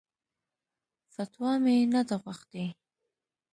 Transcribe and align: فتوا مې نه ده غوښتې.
فتوا 1.13 1.51
مې 1.63 1.75
نه 1.93 2.01
ده 2.07 2.15
غوښتې. 2.23 2.65